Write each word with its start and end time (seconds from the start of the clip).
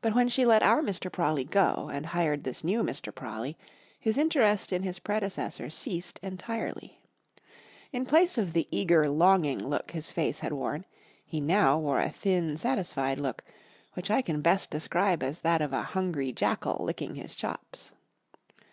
But 0.00 0.12
when 0.16 0.28
she 0.28 0.44
let 0.44 0.60
our 0.64 0.82
Mr. 0.82 1.08
Prawley 1.08 1.44
go 1.44 1.88
and 1.88 2.06
hired 2.06 2.42
this 2.42 2.64
new 2.64 2.82
Mr. 2.82 3.14
Prawley, 3.14 3.56
his 3.96 4.18
interest 4.18 4.72
in 4.72 4.82
his 4.82 4.98
predecessor 4.98 5.70
ceased 5.70 6.18
entirely. 6.20 7.00
In 7.92 8.04
place 8.04 8.38
of 8.38 8.54
the 8.54 8.66
eager, 8.72 9.08
longing 9.08 9.60
look 9.64 9.92
his 9.92 10.10
face 10.10 10.40
had 10.40 10.52
worn, 10.52 10.84
he 11.24 11.40
now 11.40 11.78
wore 11.78 12.00
a 12.00 12.10
thin, 12.10 12.56
satisfied 12.56 13.20
look, 13.20 13.44
which 13.94 14.10
I 14.10 14.20
can 14.20 14.40
best 14.42 14.68
describe 14.68 15.22
as 15.22 15.42
that 15.42 15.62
of 15.62 15.72
a 15.72 15.82
hungry 15.94 16.32
jackal 16.32 16.78
licking 16.84 17.14
his 17.14 17.36
chops. 17.36 17.92